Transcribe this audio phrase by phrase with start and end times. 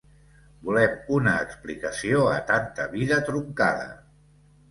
[0.69, 3.87] Volem una explicació a tanta vida truncada.